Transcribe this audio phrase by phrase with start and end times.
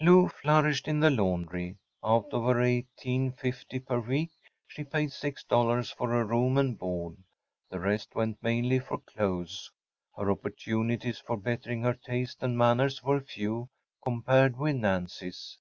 [0.00, 1.76] Lou flourished in the laundry.
[2.02, 4.30] Out of her $18.50 per week
[4.66, 5.94] she paid $6.
[5.94, 7.18] for her room and board.
[7.68, 9.70] The rest went mainly for clothes.
[10.16, 13.68] Her opportunities for bettering her taste and manners were few
[14.02, 15.58] compared with Nancy’s.